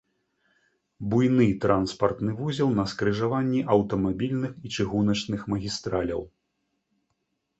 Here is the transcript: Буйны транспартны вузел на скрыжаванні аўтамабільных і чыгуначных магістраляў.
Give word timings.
Буйны 1.13 1.45
транспартны 1.65 2.31
вузел 2.39 2.69
на 2.79 2.85
скрыжаванні 2.93 3.61
аўтамабільных 3.75 4.51
і 4.69 4.73
чыгуначных 4.77 5.41
магістраляў. 5.53 6.21